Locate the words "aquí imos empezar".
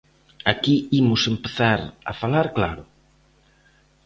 0.53-1.79